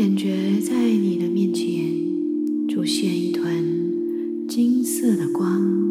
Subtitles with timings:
[0.00, 5.89] 感觉在你的面前出现一团金色的光。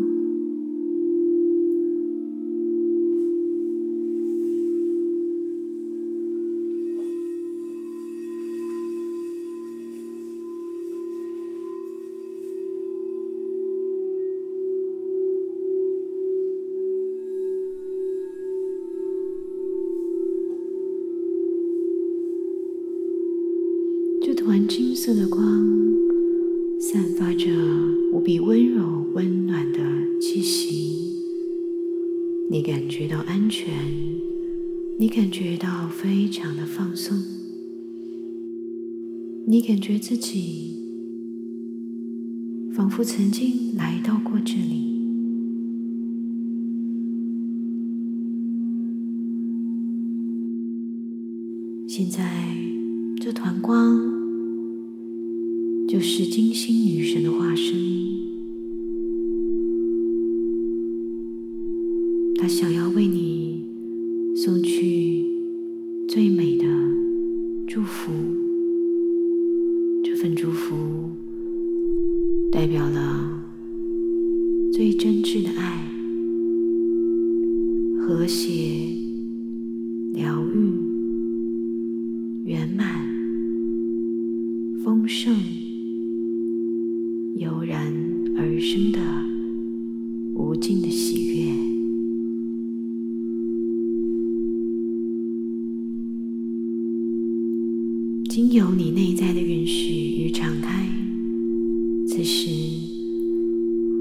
[102.20, 102.50] 此时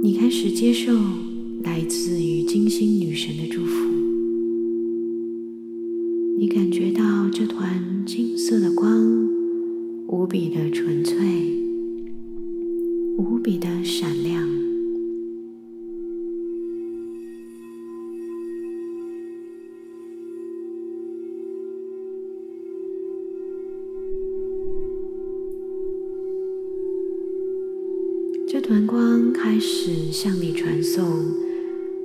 [0.03, 0.93] 你开始接受
[1.63, 3.89] 来自于金星女神的祝福。
[6.37, 9.29] 你感觉到这团金色的光
[10.09, 10.98] 无比的纯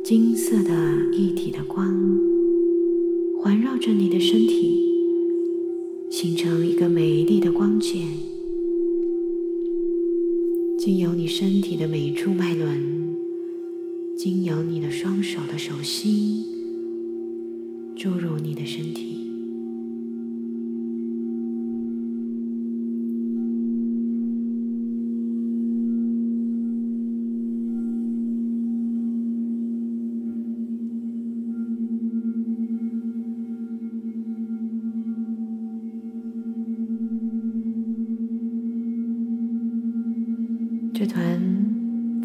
[0.04, 0.74] 金色的
[1.14, 1.93] 一体的光，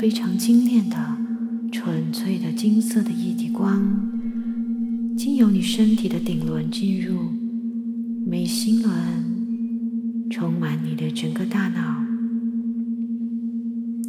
[0.08, 0.96] 非常精炼的、
[1.70, 3.78] 纯粹的金色的液体光，
[5.14, 7.30] 经由你身体的顶轮进入
[8.26, 8.90] 眉心轮，
[10.30, 12.06] 充满你的整个大脑，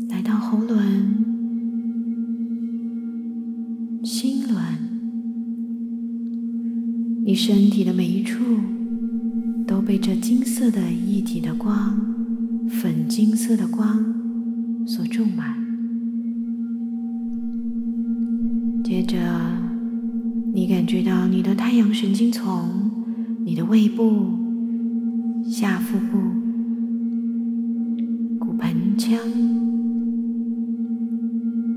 [0.07, 0.79] 来到喉轮、
[4.05, 4.57] 心轮，
[7.25, 8.41] 你身体的每一处
[9.67, 11.99] 都被这金色的液体的光、
[12.69, 14.15] 粉金色的光。
[14.87, 15.68] 所种满。
[18.99, 19.17] 接着，
[20.53, 22.91] 你感觉到你的太阳神经丛、
[23.45, 24.37] 你的胃部、
[25.49, 26.17] 下腹部、
[28.37, 29.17] 骨盆腔、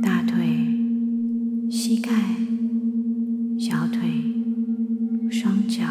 [0.02, 0.34] 大腿、
[1.70, 2.10] 膝盖、
[3.56, 4.00] 小腿、
[5.30, 5.84] 双脚、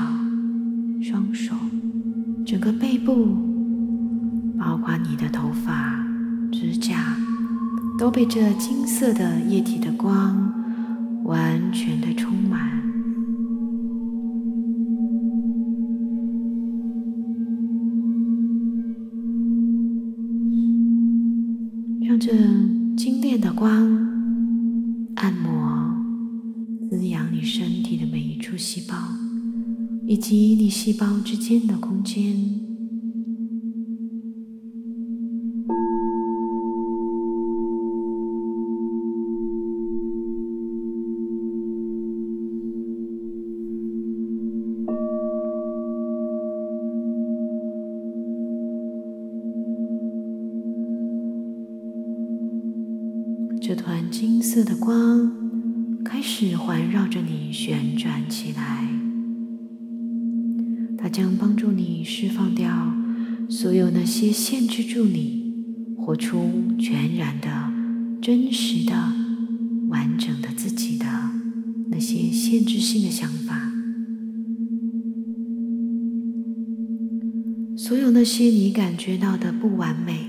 [1.01, 1.55] 双手，
[2.45, 3.37] 整个背部，
[4.59, 6.05] 包括你的头发。
[6.51, 7.15] 指甲
[7.97, 10.53] 都被这金色的液体的光
[11.31, 12.59] 完全的充满，
[22.01, 22.33] 让这
[22.97, 23.71] 精炼的光
[25.15, 25.95] 按摩，
[26.89, 28.97] 滋养你身体的每一处细胞，
[30.05, 32.60] 以及你细胞之间的空间。
[54.11, 55.31] 金色的光
[56.03, 58.89] 开始环绕着你旋转起来，
[60.97, 62.93] 它将帮助你释放掉
[63.49, 65.53] 所有那些限制住你
[65.97, 67.71] 活出全然的、
[68.21, 68.93] 真实的、
[69.87, 71.05] 完整的自己的
[71.89, 73.71] 那些限制性的想法，
[77.77, 80.27] 所有那些你感觉到的不完美、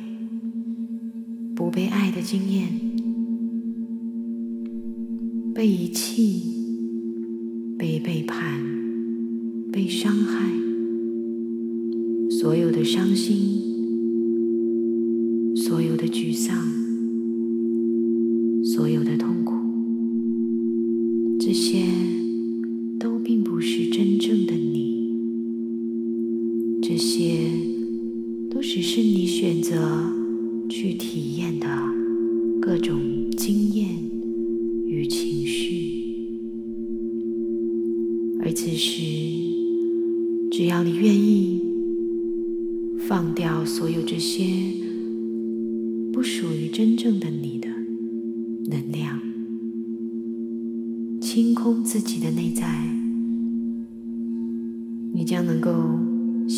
[1.57, 3.02] 不被爱的经验。
[5.55, 6.41] 被遗弃、
[7.77, 8.65] 被背叛、
[9.71, 10.51] 被伤害，
[12.31, 13.61] 所有的伤心、
[15.55, 16.57] 所有的沮丧、
[18.65, 19.53] 所有的痛苦，
[21.39, 21.85] 这些
[22.99, 25.13] 都并不是真正的你，
[26.81, 27.51] 这些
[28.51, 30.12] 都只是你选择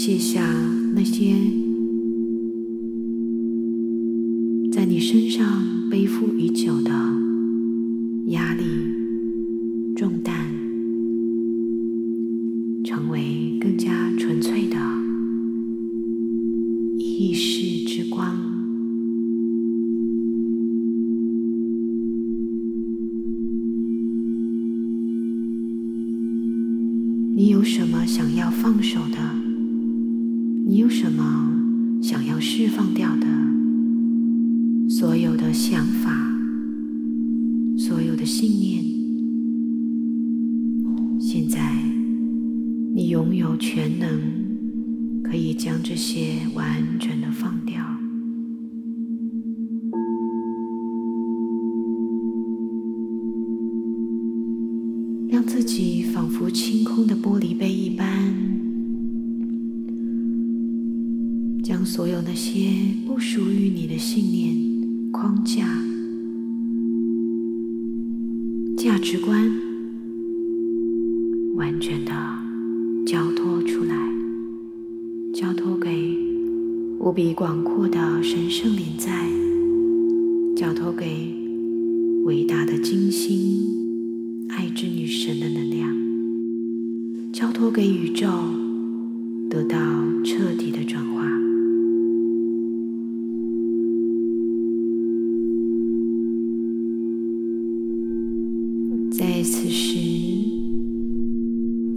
[0.05, 0.47] 卸下
[0.95, 1.35] 那些
[4.71, 6.91] 在你身上背负已久的。
[8.27, 8.65] 压力、
[9.97, 10.35] 重担，
[12.85, 14.77] 成为更加纯粹的
[16.99, 18.37] 意识之光。
[27.35, 29.54] 你有什么想要放手的？
[30.67, 33.27] 你有什么想要释放掉的？
[34.89, 36.11] 所有的想法。
[37.77, 38.83] 所有的信念，
[41.21, 41.61] 现在
[42.95, 44.09] 你拥有全能，
[45.23, 47.85] 可以将这些完全的放掉，
[55.29, 57.74] 让自己仿佛清空的玻璃杯
[61.95, 62.73] 所有那些
[63.07, 65.65] 不属于你的信念框架。
[68.77, 69.49] 价值观
[71.55, 72.11] 完全的
[73.07, 73.95] 交托出来，
[75.33, 76.19] 交托给
[76.99, 79.29] 无比广阔的神圣临在，
[80.57, 81.33] 交托给
[82.25, 85.97] 伟大的金星爱之女神的能量，
[87.33, 88.27] 交托给宇宙，
[89.49, 89.79] 得到
[90.25, 91.34] 彻底的转化。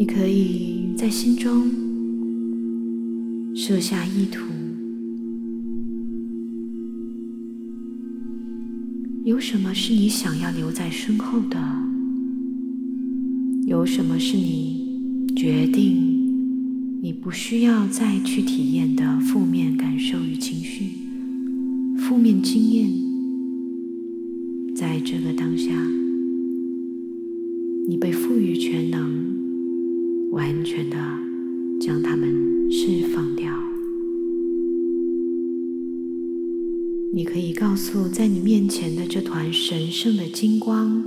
[0.07, 1.69] 可以在心中
[3.53, 4.45] 设下意图：
[9.25, 11.59] 有什么是你想要留在身后的？
[13.65, 20.91] 有什么是你决定你不需要再去体验的负面感受与情绪、
[21.97, 22.89] 负面经验？
[24.73, 25.69] 在这个当下。
[27.89, 29.26] 你被赋予全能，
[30.37, 30.95] 完全的
[31.81, 33.51] 将它们释放掉。
[37.11, 41.03] 你可以告诉在你面前的这团神圣的金光，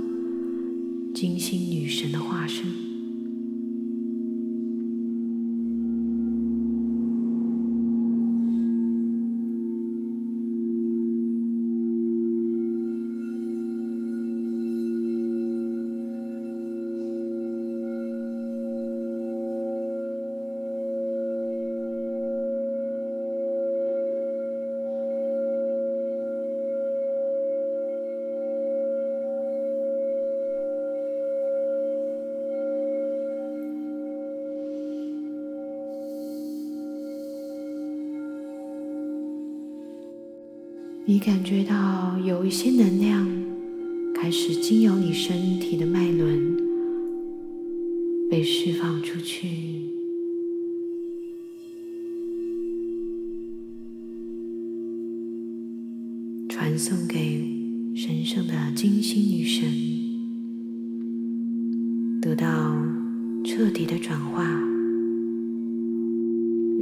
[1.13, 2.80] 金星女神的化身。
[42.51, 43.25] 有些能量
[44.13, 46.57] 开始经由你身体的脉轮
[48.29, 49.47] 被释放出去，
[56.49, 57.41] 传送给
[57.95, 59.71] 神圣的金星女神，
[62.19, 62.75] 得到
[63.45, 64.43] 彻底的转化，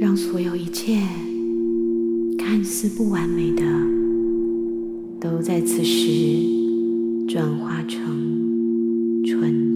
[0.00, 0.98] 让所有一切
[2.36, 3.62] 看似不完美的，
[5.20, 6.60] 都在此时。
[7.30, 9.69] 转化成纯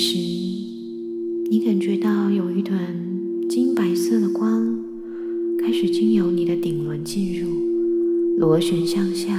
[0.00, 0.16] 时，
[1.50, 2.78] 你感觉到有一团
[3.48, 4.78] 金白色的光
[5.60, 7.48] 开始经由你的顶轮进入，
[8.38, 9.37] 螺旋向下，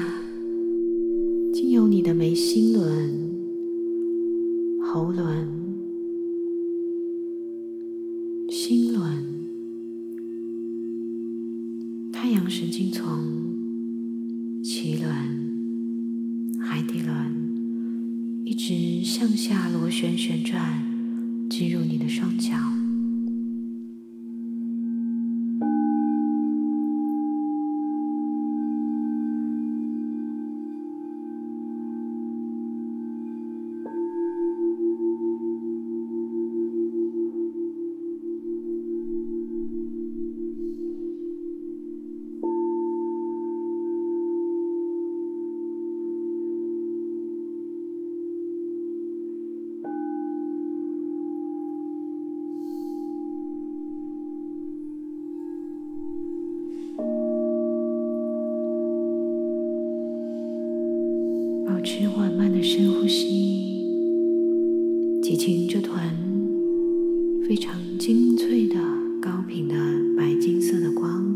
[67.49, 68.75] 非常精粹的
[69.19, 69.73] 高频的
[70.15, 71.35] 白金色的光，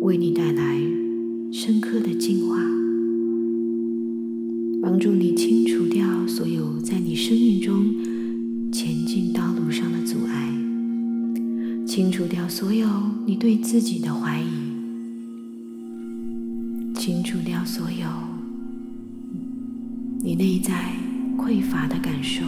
[0.00, 0.76] 为你带来
[1.52, 2.56] 深刻的净化，
[4.82, 7.94] 帮助你清除掉所有在你生命中
[8.72, 10.52] 前进道路上的阻碍，
[11.86, 12.88] 清除掉所有
[13.24, 14.50] 你对自己的怀疑，
[16.92, 18.08] 清除掉所有。
[20.24, 20.96] 你内在
[21.38, 22.42] 匮乏的感受。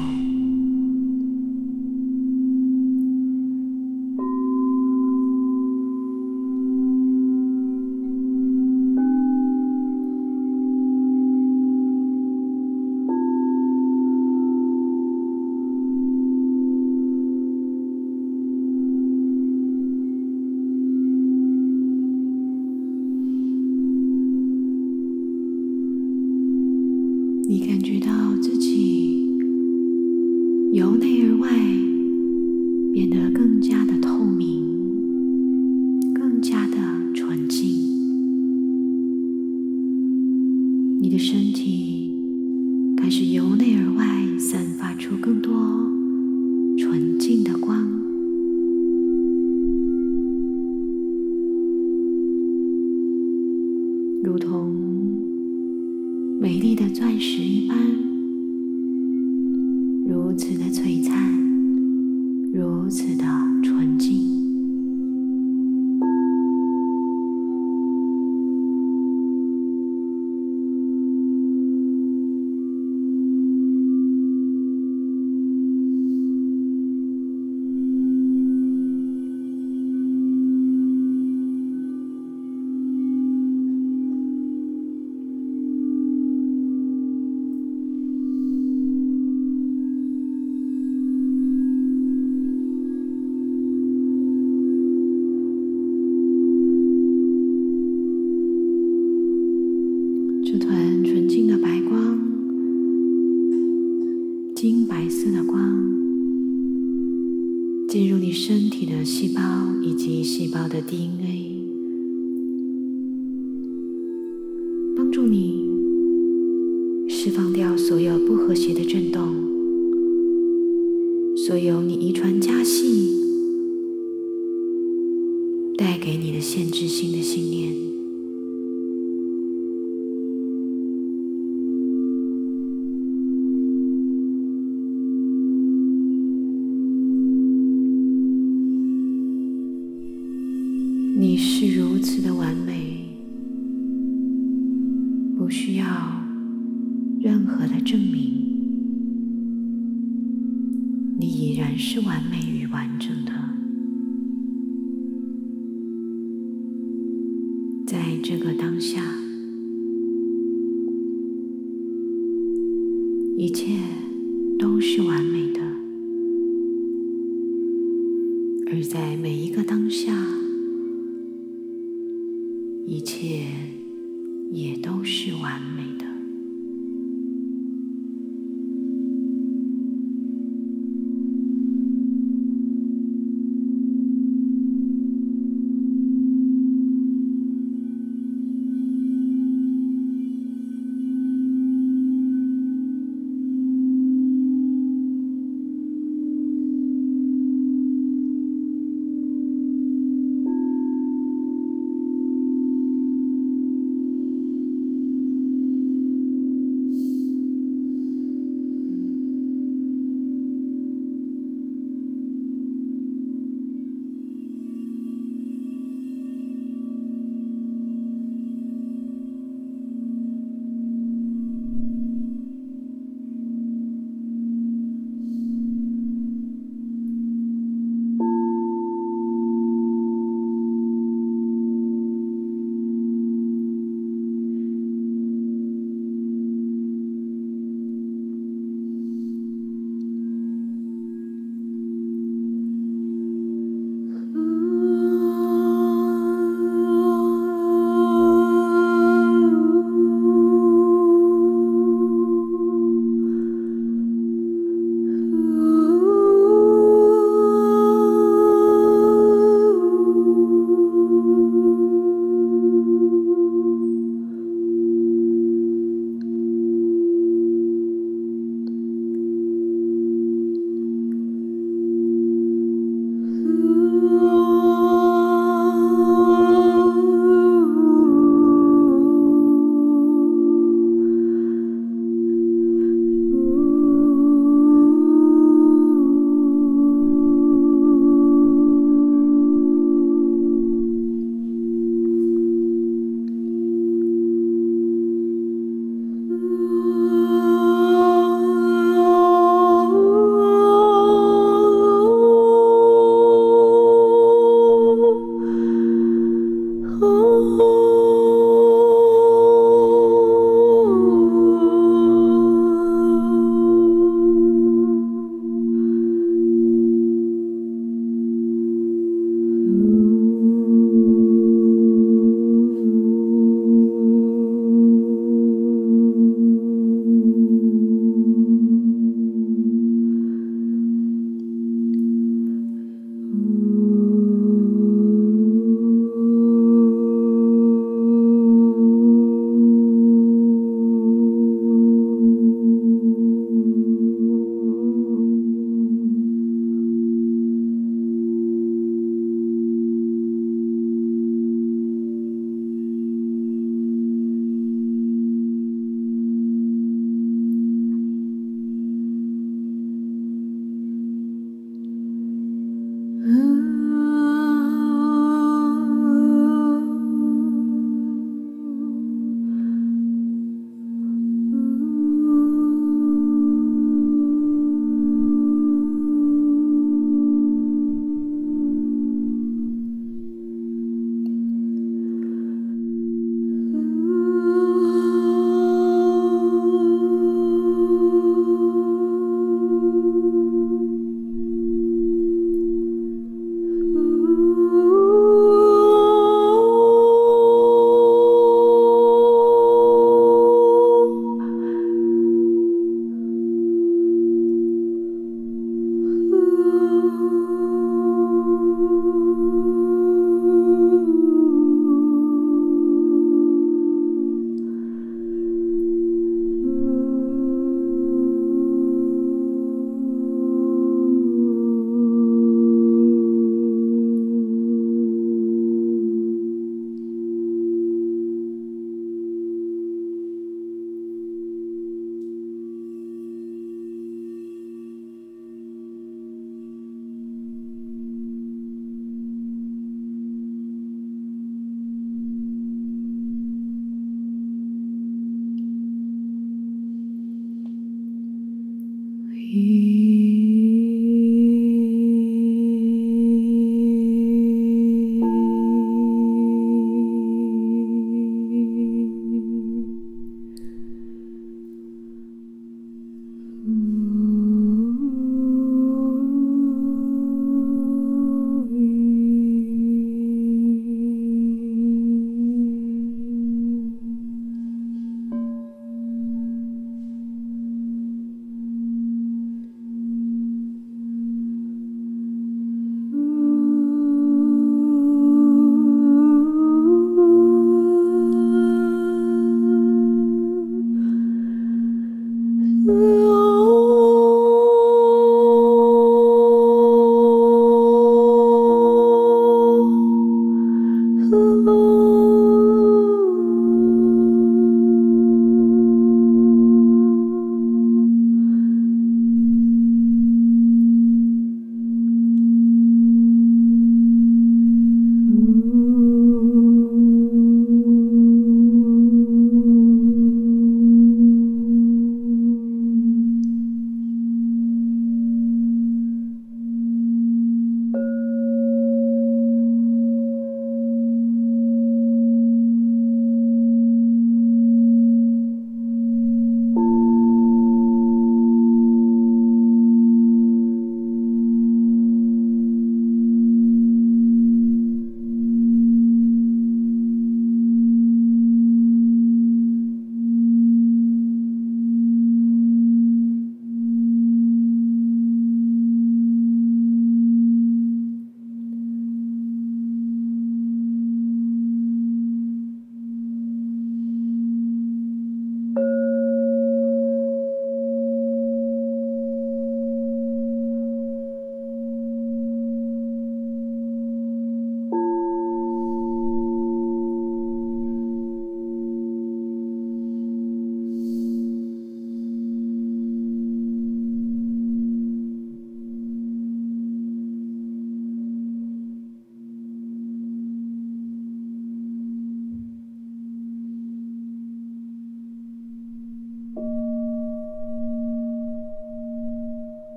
[110.69, 111.38] 的 DNA，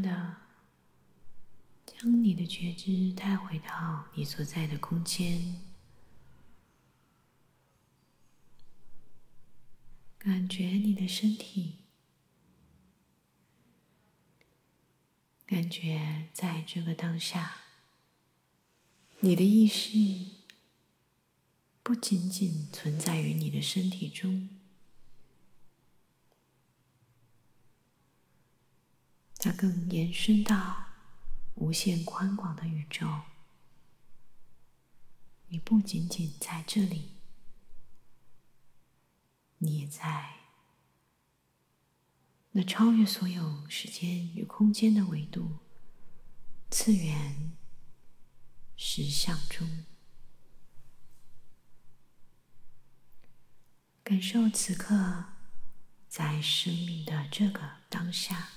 [0.00, 0.36] 的
[1.86, 5.62] 将你的觉知带回到你所在的空间，
[10.18, 11.76] 感觉你的身体，
[15.46, 17.56] 感觉在这个当下，
[19.20, 19.90] 你的意识
[21.82, 24.57] 不仅仅存在于你的身体中。
[29.38, 30.86] 它更延伸到
[31.54, 33.22] 无限宽广的宇宙。
[35.48, 37.12] 你不仅仅在这里，
[39.58, 40.34] 你也在
[42.52, 45.60] 那超越所有时间与空间的维度、
[46.70, 47.56] 次元、
[48.76, 49.84] 实相中，
[54.02, 55.26] 感受此刻
[56.08, 58.50] 在生命的这个当下。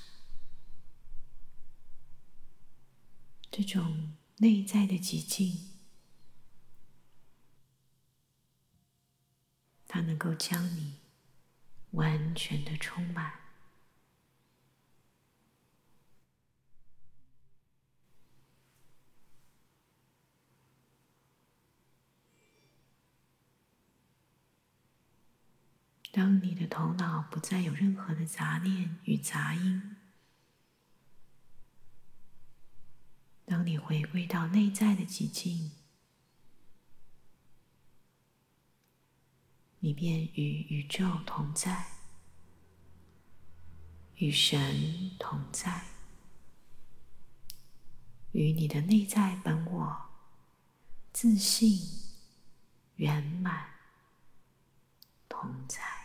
[3.51, 5.71] 这种内在的寂静，
[9.89, 11.01] 它能够将你
[11.91, 13.41] 完全的充满。
[26.13, 29.90] 当你的头脑不再有任何的杂念与杂音。
[33.51, 35.71] 当你回归到内在的寂静，
[39.79, 41.85] 你便与宇宙同在，
[44.15, 45.83] 与神同在，
[48.31, 50.01] 与你的内在本我
[51.11, 51.77] 自信
[52.95, 53.67] 圆满
[55.27, 56.00] 同在。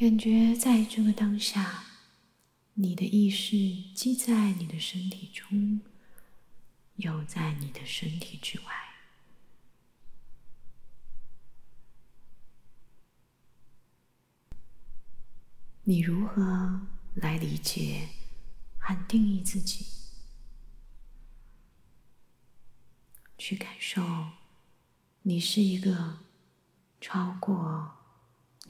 [0.00, 1.84] 感觉在这个当下，
[2.72, 3.54] 你的意识
[3.94, 5.82] 既在你的身体中，
[6.96, 8.64] 又在你的身体之外。
[15.84, 16.80] 你如何
[17.16, 18.08] 来理解
[18.78, 19.84] 和定义自己？
[23.36, 24.30] 去感受，
[25.20, 26.20] 你是一个
[27.02, 27.99] 超过。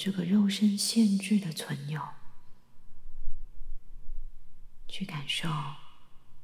[0.02, 2.00] 这个肉身限制的存有，
[4.88, 5.46] 去感受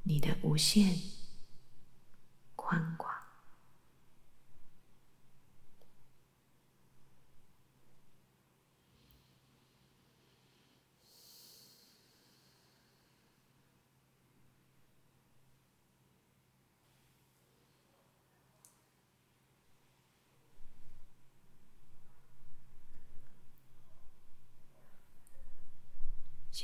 [0.03, 1.01] 你的无限
[2.55, 3.11] 宽广。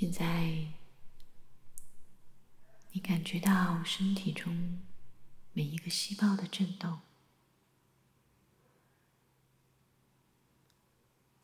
[0.03, 0.67] 现在，
[2.91, 4.81] 你感觉到身体中
[5.53, 7.03] 每一个细胞的震动，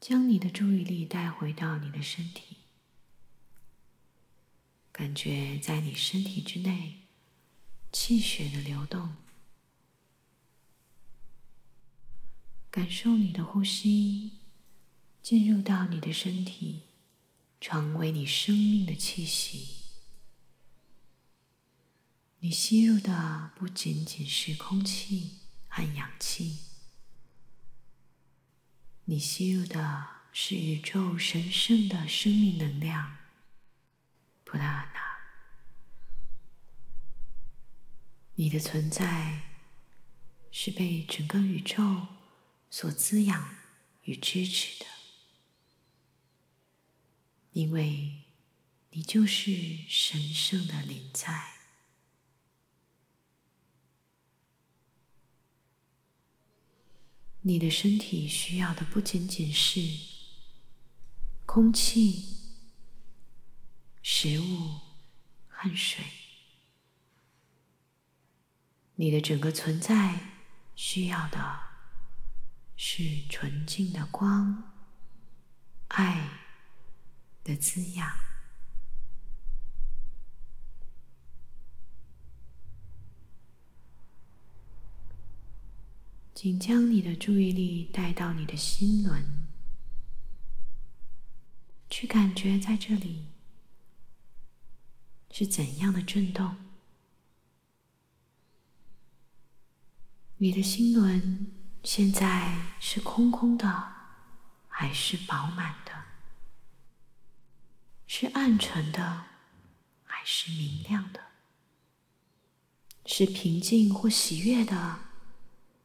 [0.00, 2.56] 将你的注意力带回到你的身体，
[4.90, 7.02] 感觉在你身体之内
[7.92, 9.14] 气血的流动，
[12.72, 14.32] 感受你的呼吸
[15.22, 16.87] 进入到你的身体。
[17.60, 19.76] 成为你生命的气息。
[22.40, 26.58] 你吸入的不仅仅是空气和氧气，
[29.06, 33.16] 你吸入的是宇宙神圣的生命能量——
[34.44, 35.00] 普拉纳。
[38.36, 39.42] 你的存在
[40.52, 42.06] 是被整个宇宙
[42.70, 43.56] 所滋养
[44.04, 44.97] 与支持的。
[47.58, 48.22] 因为
[48.90, 51.54] 你就是神圣的灵在，
[57.40, 59.80] 你的身体需要的不仅仅是
[61.46, 62.36] 空气、
[64.04, 64.78] 食物
[65.48, 66.04] 和水，
[68.94, 70.44] 你的整个存在
[70.76, 71.58] 需要的
[72.76, 74.76] 是纯净的光、
[75.88, 76.44] 爱。
[77.48, 78.12] 的滋养。
[86.34, 89.48] 请将你的注意力带到你的心轮，
[91.88, 93.30] 去感觉在这里
[95.30, 96.54] 是怎样的震动。
[100.36, 101.50] 你的心轮
[101.82, 103.94] 现在是空空的，
[104.68, 105.87] 还是饱满的？
[108.10, 109.26] 是暗沉的，
[110.02, 111.26] 还是明亮的？
[113.04, 114.98] 是平静或喜悦的，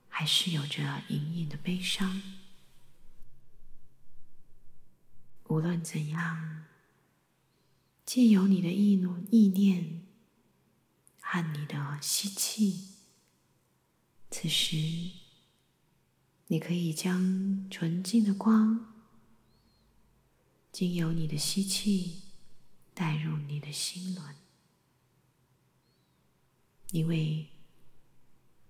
[0.08, 2.22] 还是有着隐隐的悲伤？
[5.50, 6.66] 无论怎样，
[8.06, 10.08] 借由你的意怒意念
[11.20, 12.94] 和你的吸气。
[14.32, 14.78] 此时，
[16.48, 18.93] 你可以将纯净的光，
[20.74, 22.24] 经由你的吸气
[22.94, 24.36] 带入你的心轮，
[26.92, 27.48] 因为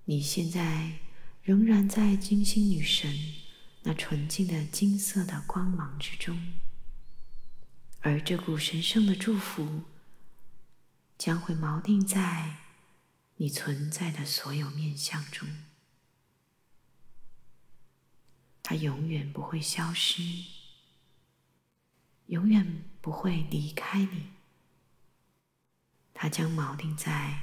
[0.05, 0.99] 你现在
[1.41, 3.33] 仍然在金星女神
[3.81, 6.53] 那纯净的金色的光芒之中，
[8.01, 9.83] 而这股神圣的祝福
[11.17, 12.59] 将会锚定在。
[13.37, 15.49] 你存在的所有面相中，
[18.61, 20.21] 它永远不会消失，
[22.27, 24.31] 永远不会离开你。
[26.13, 27.41] 它将锚定在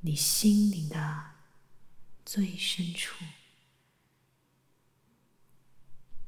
[0.00, 1.32] 你心灵的
[2.24, 3.24] 最深处。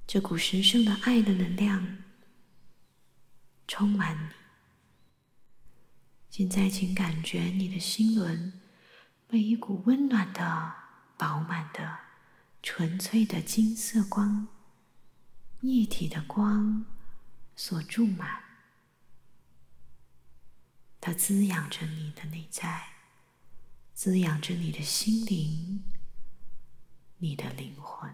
[0.06, 1.98] 这股神圣的爱的能量
[3.66, 4.30] 充满你。
[6.28, 8.60] 现在，请感觉你的心轮
[9.26, 10.74] 被一股温暖的、
[11.16, 11.98] 饱满的、
[12.62, 14.48] 纯粹的金色光、
[15.60, 16.84] 一体的光
[17.64, 18.42] 所注满。
[21.00, 22.88] 它滋养着你的内在，
[23.94, 25.84] 滋养着你的心灵、
[27.18, 28.12] 你的灵魂。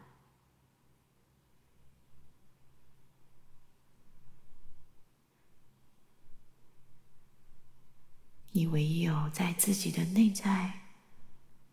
[8.50, 10.90] 你唯有在自己的内在，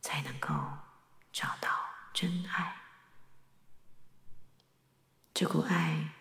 [0.02, 0.48] 才能够
[1.34, 1.70] 找到
[2.14, 2.84] 真爱。
[5.34, 6.15] 这股爱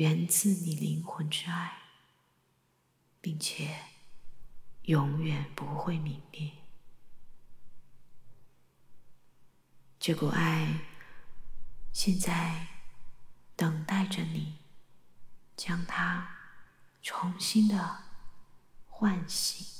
[0.00, 1.76] 源自你灵魂之爱，
[3.20, 3.76] 并且
[4.84, 6.52] 永远不会泯灭。
[9.98, 10.86] 这股爱
[11.92, 12.68] 现在
[13.54, 14.56] 等待着你，
[15.54, 16.34] 将它
[17.02, 18.04] 重新的。
[18.88, 19.79] 唤醒。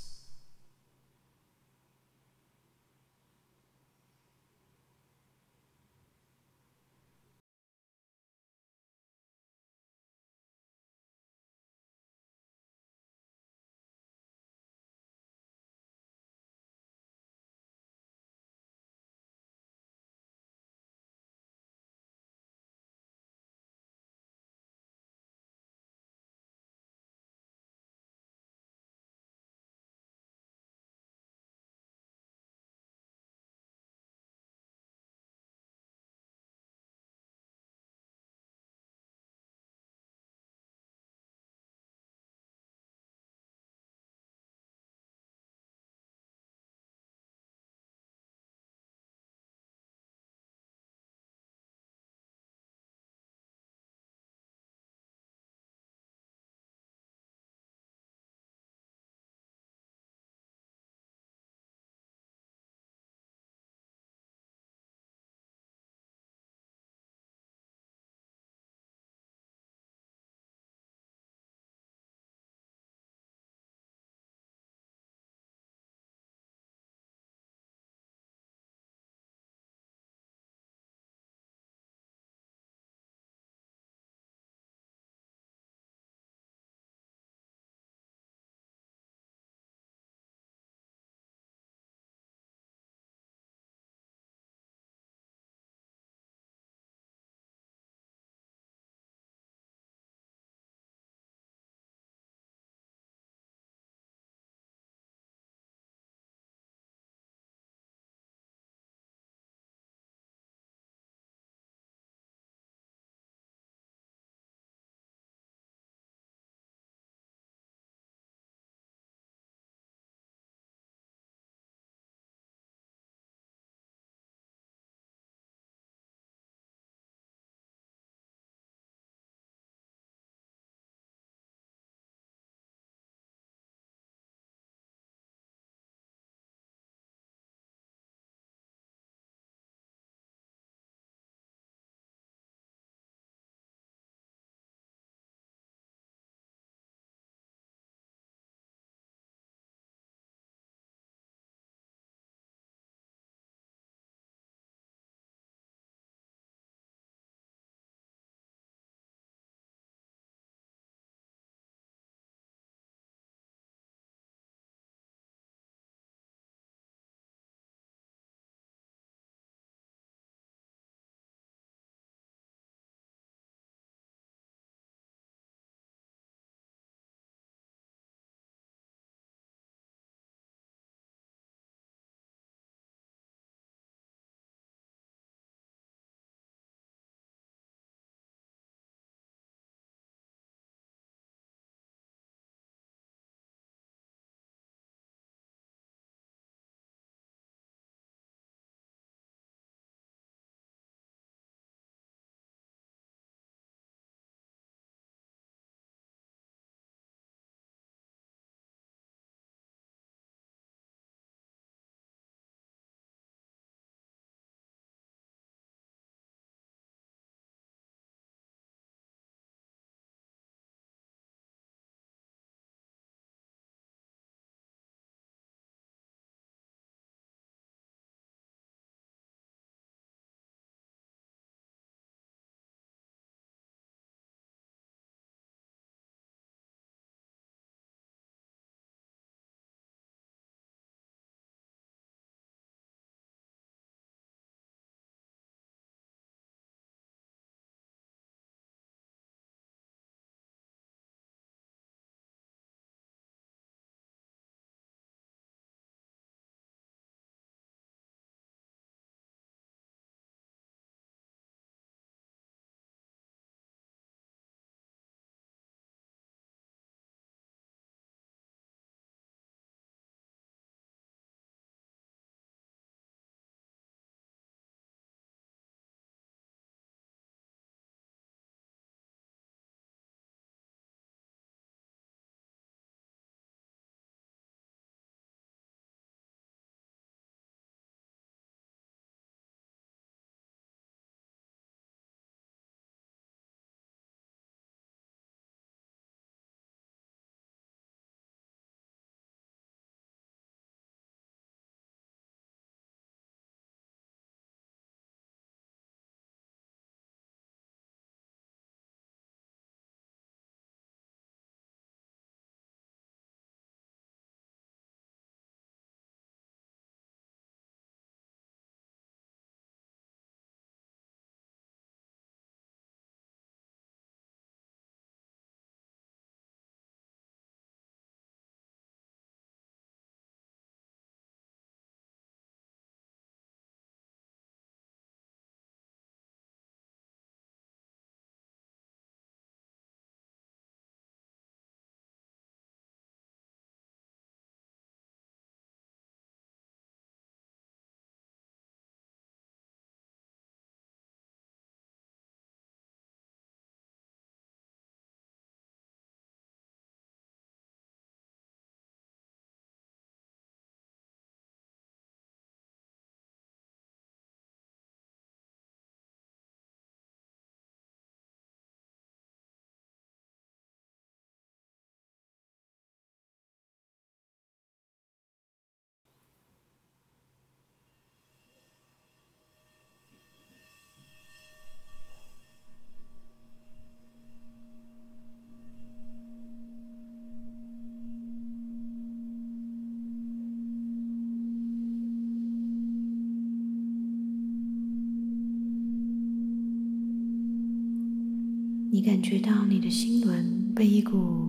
[398.92, 401.48] 你感觉到你的心轮被一股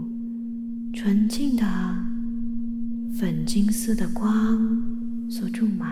[0.94, 1.66] 纯净的
[3.12, 4.80] 粉金色的光
[5.28, 5.90] 所注满，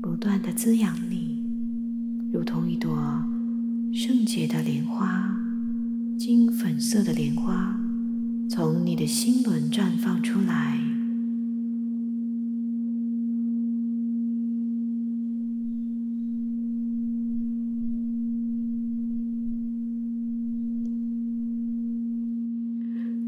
[0.00, 1.42] 不断的滋养你，
[2.32, 2.96] 如同一朵
[3.92, 5.36] 圣洁的莲花，
[6.16, 7.76] 金粉色的莲花
[8.48, 10.78] 从你的心轮绽放出来。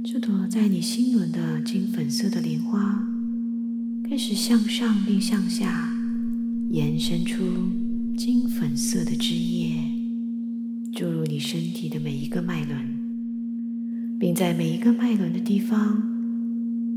[0.03, 3.03] 这朵在你心轮的金粉色的莲花，
[4.07, 5.91] 开始向上并向下
[6.69, 7.43] 延伸出
[8.15, 9.83] 金粉色的枝叶，
[10.93, 12.77] 注入你身体的每一个脉轮，
[14.19, 16.03] 并在每一个脉轮的地方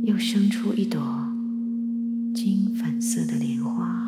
[0.03, 1.01] 又生出一朵
[2.35, 4.02] 金粉色的莲花。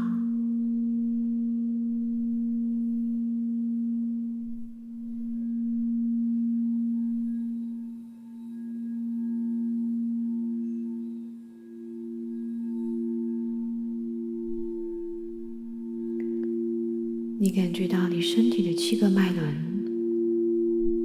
[17.38, 19.54] 你感觉到你身体的七个脉轮，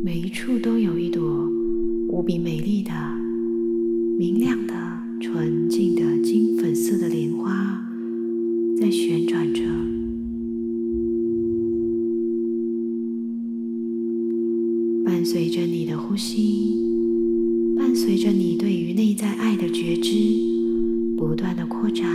[0.00, 1.50] 每一处都有一朵
[2.08, 2.92] 无比美丽的、
[4.16, 4.72] 明亮的、
[5.20, 7.84] 纯净的金粉色的莲花
[8.80, 9.62] 在旋转着，
[15.04, 16.76] 伴随着你的呼吸，
[17.76, 20.14] 伴随着你对于内在爱的觉知，
[21.16, 22.08] 不断的扩展，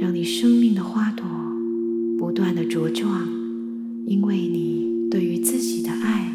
[0.00, 1.26] 让你生命的花朵
[2.16, 3.28] 不断的茁壮，
[4.06, 6.32] 因为你对于自己的爱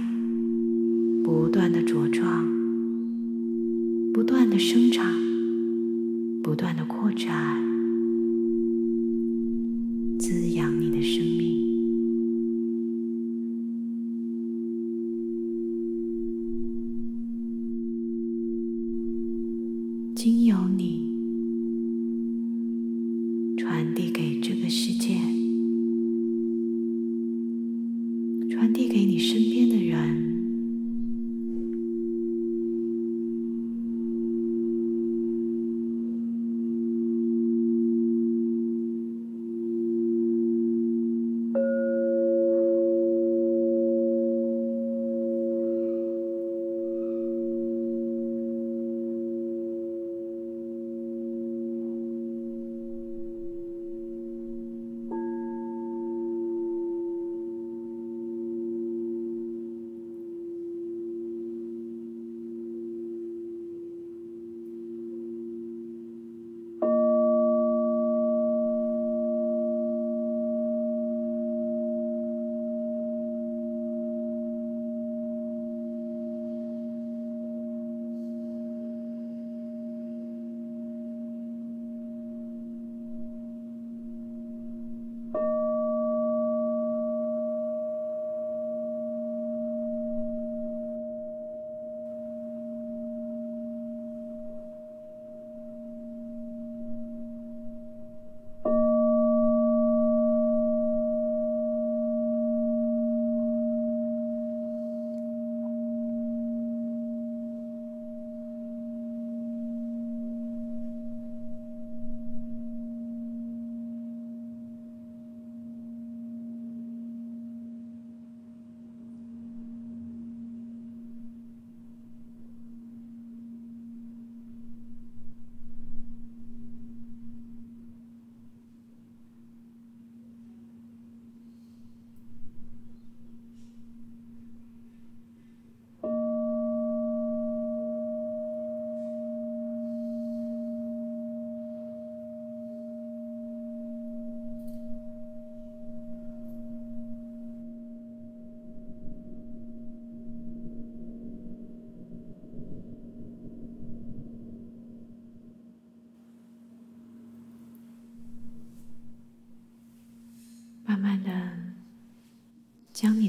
[1.23, 2.45] 不断的茁壮。
[4.13, 5.11] 不断的生长，
[6.43, 7.57] 不断的扩展，
[10.19, 10.74] 滋养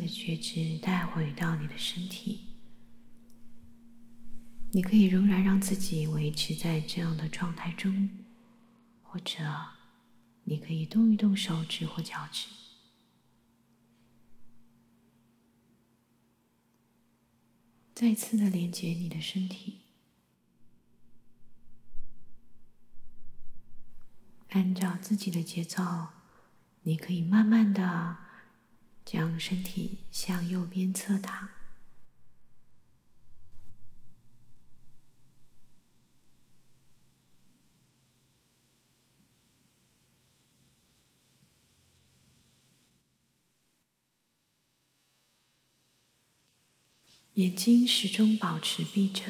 [0.06, 2.40] 的觉知带回到你的身体。
[4.70, 8.08] 你可以仍然让自己维持在这样的状态中，
[9.02, 9.42] 或者
[10.44, 12.48] 你可以动一动手指或脚趾，
[17.92, 19.80] 再次的连接你的身体，
[24.50, 25.82] 按照自己的节奏，
[26.82, 28.18] 你可以慢慢的
[29.06, 31.48] 将身体向右边侧躺。
[47.34, 49.22] 眼睛始终保持闭着。